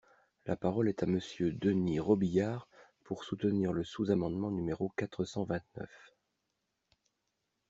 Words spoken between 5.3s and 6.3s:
vingt-neuf.